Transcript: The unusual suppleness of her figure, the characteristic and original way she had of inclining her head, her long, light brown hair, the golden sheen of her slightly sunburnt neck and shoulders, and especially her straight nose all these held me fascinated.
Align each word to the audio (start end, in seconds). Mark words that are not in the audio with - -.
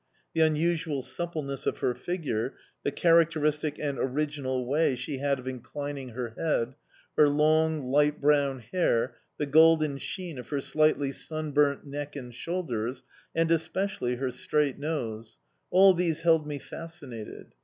The 0.33 0.41
unusual 0.41 1.03
suppleness 1.03 1.67
of 1.67 1.77
her 1.77 1.93
figure, 1.93 2.55
the 2.81 2.91
characteristic 2.91 3.77
and 3.77 3.99
original 3.99 4.65
way 4.65 4.95
she 4.95 5.19
had 5.19 5.37
of 5.37 5.47
inclining 5.47 6.09
her 6.09 6.29
head, 6.29 6.73
her 7.15 7.29
long, 7.29 7.83
light 7.83 8.19
brown 8.19 8.61
hair, 8.61 9.17
the 9.37 9.45
golden 9.45 9.99
sheen 9.99 10.39
of 10.39 10.49
her 10.49 10.59
slightly 10.59 11.11
sunburnt 11.11 11.85
neck 11.85 12.15
and 12.15 12.33
shoulders, 12.33 13.03
and 13.35 13.51
especially 13.51 14.15
her 14.15 14.31
straight 14.31 14.79
nose 14.79 15.37
all 15.69 15.93
these 15.93 16.21
held 16.21 16.47
me 16.47 16.57
fascinated. 16.57 17.53